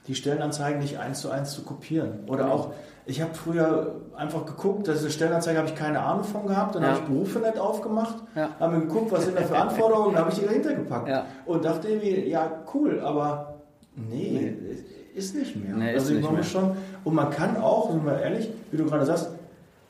[0.06, 2.20] die Stellenanzeigen nicht eins zu eins zu kopieren.
[2.26, 2.54] Oder genau.
[2.54, 2.72] auch,
[3.06, 6.82] ich habe früher einfach geguckt, dass eine Stellenanzeige habe ich keine Ahnung von gehabt, dann
[6.82, 6.88] ja.
[6.88, 8.50] habe ich Berufe aufgemacht, ja.
[8.58, 11.08] habe mir geguckt, was sind da für Anforderungen, dann habe ich die dahinter gepackt.
[11.08, 11.26] Ja.
[11.44, 13.54] Und dachte mir, ja, cool, aber
[13.94, 14.78] nee, nee.
[15.14, 15.76] ist nicht mehr.
[15.76, 16.72] Nee, also man muss schon,
[17.04, 19.30] und man kann auch, sind wir ehrlich, wie du gerade sagst,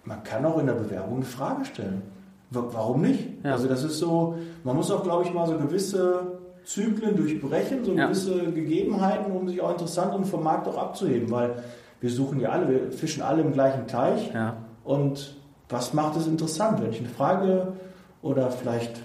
[0.04, 2.02] man kann auch in der Bewerbung eine Frage stellen.
[2.50, 3.44] Warum nicht?
[3.44, 6.35] Also das ist so, man muss auch, glaube ich, mal so gewisse
[6.66, 8.06] Zyklen durchbrechen, so ja.
[8.06, 11.62] gewisse Gegebenheiten, um sich auch interessant und vom Markt auch abzuheben, weil
[12.00, 14.32] wir suchen ja alle, wir fischen alle im gleichen Teich.
[14.34, 14.56] Ja.
[14.84, 15.36] Und
[15.68, 16.82] was macht es interessant?
[16.82, 17.72] Wenn ich eine Frage
[18.20, 19.00] oder vielleicht,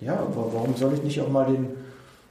[0.00, 1.68] ja, warum soll ich nicht auch mal den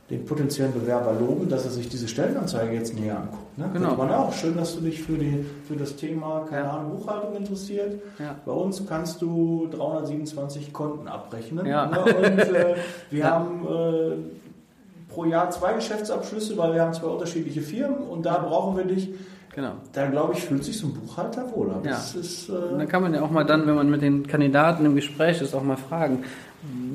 [0.09, 3.57] den potenziellen Bewerber loben, dass er sich diese Stellenanzeige jetzt näher anguckt.
[3.57, 3.69] Ne?
[3.73, 3.95] Genau.
[3.95, 6.73] Man auch schön, dass du dich für, die, für das Thema, keine ja.
[6.73, 8.01] Ahnung, Buchhaltung interessiert.
[8.19, 8.35] Ja.
[8.45, 11.65] Bei uns kannst du 327 Konten abrechnen.
[11.65, 11.87] Ja.
[11.87, 11.99] Ne?
[12.03, 12.75] Und äh,
[13.09, 18.37] wir haben äh, pro Jahr zwei Geschäftsabschlüsse, weil wir haben zwei unterschiedliche Firmen und da
[18.37, 19.09] brauchen wir dich.
[19.55, 19.71] Genau.
[19.93, 21.81] Da glaube ich, fühlt sich so ein Buchhalter wohler.
[21.83, 21.97] Ja.
[21.97, 24.95] Ist, äh dann kann man ja auch mal dann, wenn man mit den Kandidaten im
[24.95, 26.25] Gespräch ist, auch mal fragen,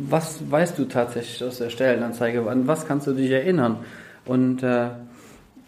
[0.09, 2.49] was weißt du tatsächlich aus der Stellenanzeige?
[2.49, 3.79] An was kannst du dich erinnern?
[4.25, 4.89] Und äh,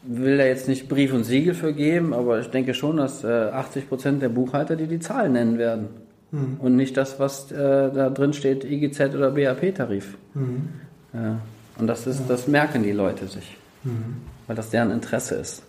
[0.02, 3.28] will da jetzt nicht Brief und Siegel für geben, aber ich denke schon, dass äh,
[3.28, 5.88] 80 Prozent der Buchhalter dir die Zahlen nennen werden.
[6.32, 6.56] Mhm.
[6.58, 10.16] Und nicht das, was äh, da drin steht, IGZ oder BAP-Tarif.
[10.34, 10.68] Mhm.
[11.12, 11.38] Ja.
[11.78, 14.16] Und das, ist, das merken die Leute sich, mhm.
[14.46, 15.62] weil das deren Interesse ist.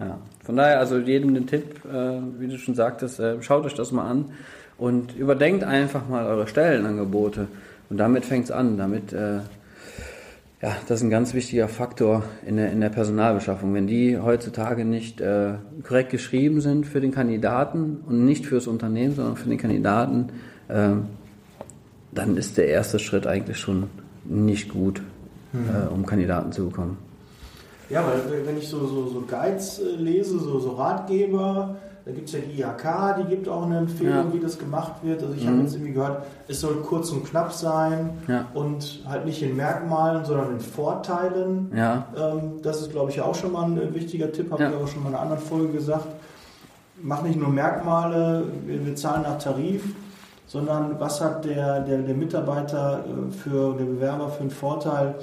[0.00, 0.18] Ja.
[0.44, 3.92] Von daher, also jedem den Tipp, äh, wie du schon sagtest, äh, schaut euch das
[3.92, 4.26] mal an
[4.78, 7.48] und überdenkt einfach mal eure Stellenangebote.
[7.88, 8.76] Und damit fängt es an.
[8.76, 9.36] Damit, äh,
[10.62, 13.74] ja, das ist ein ganz wichtiger Faktor in der, in der Personalbeschaffung.
[13.74, 19.14] Wenn die heutzutage nicht äh, korrekt geschrieben sind für den Kandidaten und nicht fürs Unternehmen,
[19.14, 20.30] sondern für den Kandidaten,
[20.68, 20.90] äh,
[22.12, 23.84] dann ist der erste Schritt eigentlich schon
[24.24, 25.02] nicht gut,
[25.52, 26.98] äh, um Kandidaten zu bekommen.
[27.88, 31.76] Ja, weil wenn ich so, so, so Guides äh, lese, so, so Ratgeber,
[32.06, 34.32] da gibt es ja die IHK, die gibt auch eine Empfehlung, Ja.
[34.32, 35.20] wie das gemacht wird.
[35.22, 35.62] Also ich habe Mhm.
[35.64, 38.46] jetzt irgendwie gehört, es soll kurz und knapp sein Ja.
[38.54, 41.72] und halt nicht in Merkmalen, sondern in Vorteilen.
[41.76, 44.74] Ja, Ähm, das ist, glaube ich, auch schon mal ein äh, wichtiger Tipp, habe ich
[44.74, 46.06] auch schon mal in einer anderen Folge gesagt.
[47.02, 49.82] Mach nicht nur Merkmale, wir, wir zahlen nach Tarif,
[50.46, 55.16] sondern was hat der, der, der Mitarbeiter äh, für, der Bewerber für einen Vorteil,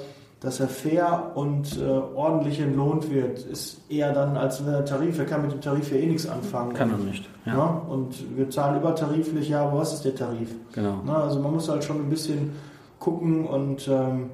[0.44, 5.24] dass er fair und äh, ordentlich entlohnt wird, ist eher dann als er Tarif, er
[5.24, 6.72] kann mit dem Tarif ja eh nichts anfangen.
[6.74, 7.28] kann er nicht.
[7.46, 7.54] Ja.
[7.54, 10.50] Ja, Und wir zahlen übertariflich, ja, aber was ist der Tarif?
[10.72, 11.00] genau.
[11.04, 12.52] Na, also man muss halt schon ein bisschen
[13.00, 14.30] gucken und ähm,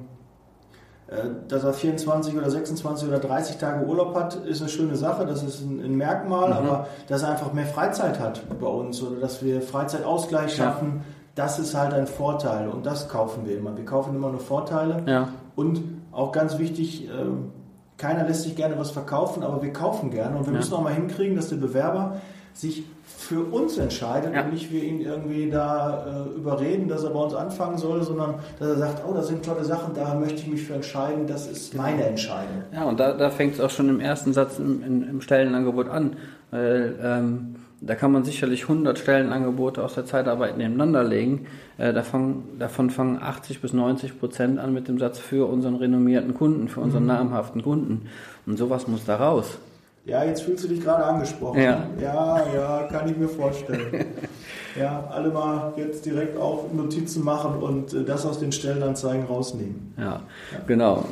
[1.07, 1.15] äh,
[1.47, 5.43] dass er 24 oder 26 oder 30 Tage Urlaub hat, ist eine schöne Sache, das
[5.43, 6.55] ist ein, ein Merkmal, Mhm.
[6.55, 10.65] aber dass er einfach mehr Freizeit hat bei uns oder dass wir Freizeitausgleich Ja.
[10.65, 11.01] schaffen,
[11.35, 13.75] das ist halt ein Vorteil und das kaufen wir immer.
[13.77, 17.51] Wir kaufen immer nur Vorteile Ja, und auch ganz wichtig, ähm,
[17.97, 20.59] keiner lässt sich gerne was verkaufen, aber wir kaufen gerne und wir Ja.
[20.59, 22.17] müssen auch mal hinkriegen, dass der Bewerber
[22.53, 24.43] sich für uns entscheidet Ja.
[24.43, 28.35] und nicht wir ihn irgendwie da äh, überreden, dass er bei uns anfangen soll, sondern
[28.59, 31.47] dass er sagt, oh, das sind tolle Sachen, da möchte ich mich für entscheiden, das
[31.47, 31.83] ist Genau.
[31.83, 32.63] meine Entscheidung.
[32.73, 35.87] Ja, und da, da fängt es auch schon im ersten Satz im, im, im Stellenangebot
[35.87, 36.17] an.
[36.49, 41.47] Weil ähm, da kann man sicherlich 100 Stellenangebote aus der Zeitarbeit nebeneinander legen.
[41.79, 46.35] Äh, davon, davon fangen 80 bis 90 Prozent an mit dem Satz für unseren renommierten
[46.35, 48.07] Kunden, für unseren namhaften Kunden.
[48.45, 49.57] Und sowas muss da raus.
[50.05, 51.61] Ja, jetzt fühlst du dich gerade angesprochen.
[51.61, 51.87] Ja.
[51.99, 54.05] ja, ja, kann ich mir vorstellen.
[54.79, 59.93] ja, alle mal jetzt direkt auf Notizen machen und äh, das aus den Stellenanzeigen rausnehmen.
[59.97, 60.21] Ja,
[60.67, 61.05] genau.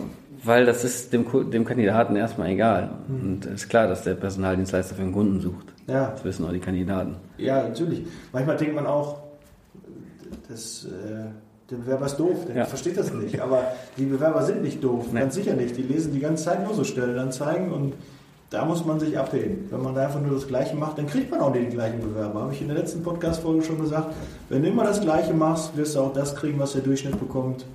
[0.43, 2.91] Weil das ist dem, dem Kandidaten erstmal egal.
[3.09, 5.73] Und es ist klar, dass der Personaldienstleister für einen Kunden sucht.
[5.89, 7.15] Ja, Das wissen auch die Kandidaten.
[7.37, 8.05] Ja, natürlich.
[8.31, 9.17] Manchmal denkt man auch,
[10.47, 11.29] das, äh,
[11.69, 12.65] der Bewerber ist doof, der Ja.
[12.65, 13.39] versteht das nicht.
[13.41, 13.63] Aber
[13.97, 15.19] die Bewerber sind nicht doof, Nee.
[15.19, 15.75] ganz sicher nicht.
[15.77, 17.93] Die lesen die ganze Zeit nur so Stellenanzeigen und
[18.49, 19.67] da muss man sich abheben.
[19.69, 22.41] Wenn man da einfach nur das Gleiche macht, dann kriegt man auch die gleichen Bewerber.
[22.41, 24.07] Habe ich in der letzten Podcast-Folge schon gesagt.
[24.49, 27.65] Wenn du immer das Gleiche machst, wirst du auch das kriegen, was der Durchschnitt bekommt.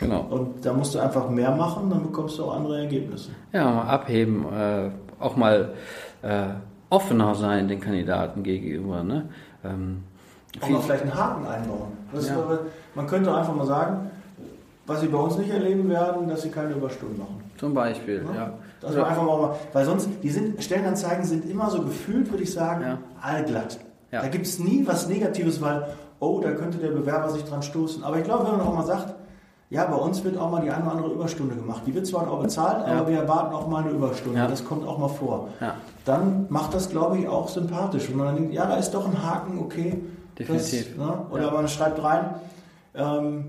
[0.00, 0.26] Genau.
[0.30, 3.30] Und da musst du einfach mehr machen, dann bekommst du auch andere Ergebnisse.
[3.52, 4.90] Ja, abheben, äh,
[5.20, 5.70] auch mal
[6.22, 6.46] äh,
[6.90, 9.02] offener sein den Kandidaten gegenüber.
[9.02, 9.28] Ne?
[9.64, 10.02] Ähm,
[10.60, 11.92] viel- mal vielleicht einen Haken einbauen.
[12.12, 12.36] Das Ja.
[12.36, 12.60] aber,
[12.94, 14.10] man könnte einfach mal sagen,
[14.86, 17.42] was sie bei uns nicht erleben werden, dass sie keine Überstunden machen.
[17.58, 18.34] zum Beispiel, Ja.
[18.40, 18.52] ja.
[18.80, 22.52] Dass man einfach mal, weil sonst, die sind, Stellenanzeigen sind immer so gefühlt, würde ich
[22.52, 22.98] sagen, Ja.
[23.20, 23.78] allglatt.
[24.12, 24.22] Ja.
[24.22, 25.88] Da gibt es nie was Negatives, weil,
[26.20, 28.04] oh, da könnte der Bewerber sich dran stoßen.
[28.04, 29.14] Aber ich glaube, wenn man auch mal sagt,
[29.70, 31.82] ja, bei uns wird auch mal die eine oder andere Überstunde gemacht.
[31.86, 32.94] Die wird zwar auch bezahlt, Ja.
[33.00, 34.38] aber wir erwarten auch mal eine Überstunde.
[34.38, 34.46] Ja.
[34.46, 35.48] Das kommt auch mal vor.
[35.60, 35.74] Ja.
[36.06, 38.08] Dann macht das, glaube ich, auch sympathisch.
[38.08, 40.00] Wenn man dann denkt, ja, da ist doch ein Haken, okay.
[40.38, 40.96] Definitiv.
[40.96, 41.26] Das, ne?
[41.30, 42.34] Oder man schreibt rein,
[42.94, 43.44] ähm,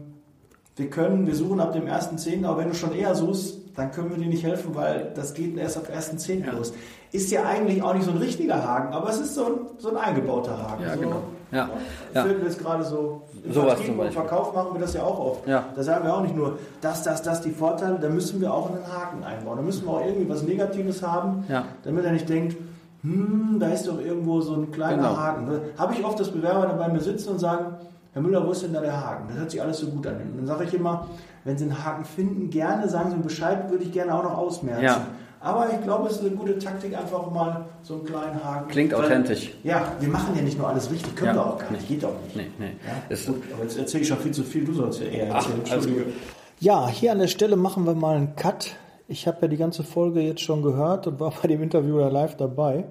[0.75, 4.09] wir können, wir suchen ab dem 1.10., aber wenn du schon eher suchst, dann können
[4.11, 6.45] wir dir nicht helfen, weil das geht erst ab 1.10.
[6.45, 6.51] Ja.
[6.53, 6.73] los.
[7.11, 9.89] Ist ja eigentlich auch nicht so ein richtiger Haken, aber es ist so ein, so
[9.89, 10.83] ein eingebauter Haken.
[10.83, 11.21] Ja, so, genau.
[11.51, 11.69] Ja.
[12.13, 12.21] Ja.
[12.23, 13.23] Finden wir jetzt gerade so.
[13.43, 14.13] Im Sowas Vertrieb zum und.
[14.13, 15.47] Verkauf machen wir das ja auch oft.
[15.47, 15.65] Ja.
[15.75, 18.69] Da sagen wir auch nicht nur, das, das, das, die Vorteile, da müssen wir auch
[18.69, 19.57] einen Haken einbauen.
[19.57, 21.63] Da müssen wir auch irgendwie was Negatives haben, Ja.
[21.83, 22.55] damit er nicht denkt,
[23.01, 25.17] hm, da ist doch irgendwo so ein kleiner Genau.
[25.17, 25.49] Haken.
[25.77, 27.75] Habe ich oft, dass Bewerber dann bei mir sitzen und sagen,
[28.13, 29.27] Herr Müller, wo ist denn da der Haken?
[29.29, 30.15] Das hört sich alles so gut an.
[30.15, 31.07] Und dann sage ich immer,
[31.43, 34.37] wenn Sie einen Haken finden, gerne sagen Sie mir Bescheid, würde ich gerne auch noch
[34.37, 34.83] ausmerzen.
[34.83, 35.05] Ja.
[35.41, 38.67] Aber ich glaube, es ist eine gute Taktik, einfach mal so einen kleinen Haken.
[38.69, 39.51] Klingt Weil- authentisch.
[39.63, 41.35] Ja, wir machen ja nicht nur alles richtig, können Ja.
[41.35, 42.35] wir auch gar nicht, geht auch nicht.
[42.35, 42.71] Nee, nee.
[42.85, 45.27] Ja, Ist- gut, aber jetzt erzähle ich schon viel zu viel, du sollst ja eher
[45.31, 45.61] Ach, erzählen.
[45.71, 46.11] alles Entschuldige.
[46.59, 48.71] Ja, hier an der Stelle machen wir mal einen Cut.
[49.07, 52.09] Ich habe ja die ganze Folge jetzt schon gehört und war bei dem Interview da
[52.09, 52.83] live dabei.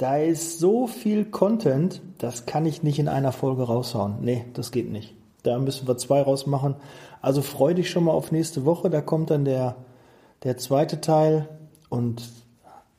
[0.00, 4.14] Da ist so viel Content, das kann ich nicht in einer Folge raushauen.
[4.22, 5.14] Nee, das geht nicht.
[5.42, 6.76] Da müssen wir zwei rausmachen.
[7.20, 8.88] Also freu dich schon mal auf nächste Woche.
[8.88, 9.76] Da kommt dann der,
[10.42, 11.50] der zweite Teil
[11.90, 12.30] und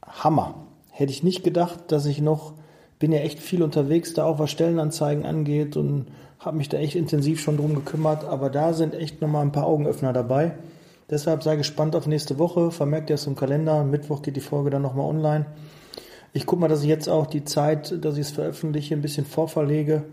[0.06, 0.54] Hammer.
[0.92, 2.54] Hätte ich nicht gedacht, dass ich noch,
[3.00, 6.06] bin ja echt viel unterwegs, da auch was Stellenanzeigen angeht und
[6.38, 8.26] habe mich da echt intensiv schon drum gekümmert.
[8.26, 10.52] Aber da sind echt nochmal ein paar Augenöffner dabei.
[11.10, 12.70] Deshalb sei gespannt auf nächste Woche.
[12.70, 13.84] Vermerkt ihr es im Kalender.
[13.84, 15.48] Mittwoch geht die Folge dann nochmal online.
[16.34, 19.26] Ich gucke mal, dass ich jetzt auch die Zeit, dass ich es veröffentliche, ein bisschen
[19.26, 20.04] vorverlege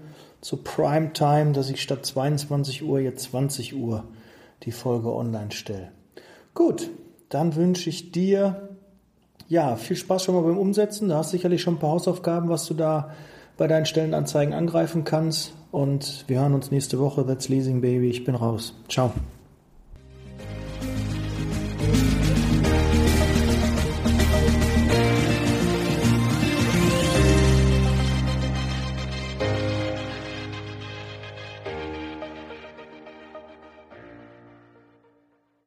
[0.41, 4.05] zu Primetime, dass ich statt 22 Uhr jetzt 20 Uhr
[4.65, 5.93] die Folge online stelle.
[6.55, 6.91] Gut,
[7.29, 8.69] dann wünsche ich dir
[9.49, 11.09] ja, viel Spaß schon mal beim Umsetzen.
[11.09, 13.11] Da hast du sicherlich schon ein paar Hausaufgaben, was du da
[13.57, 15.55] bei deinen Stellenanzeigen angreifen kannst.
[15.71, 17.27] Und wir hören uns nächste Woche.
[17.27, 18.11] That's Leasing Baby.
[18.11, 18.75] Ich bin raus.
[18.89, 19.13] Ciao.